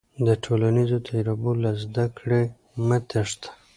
[0.25, 2.43] د ټولنیزو تجربو له زده کړې
[2.87, 3.49] مه تېښته.